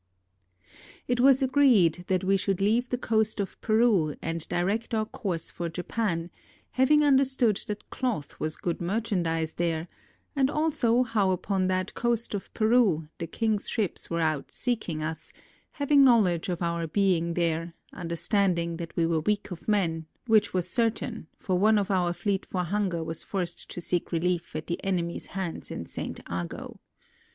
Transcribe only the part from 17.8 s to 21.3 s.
understanding that we were weak of men, which was certain,